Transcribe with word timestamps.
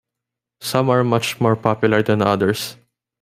Some 0.61 0.89
are 0.89 1.03
much 1.03 1.39
more 1.39 1.55
popular 1.55 2.01
than 2.01 2.23
others. 2.23 2.75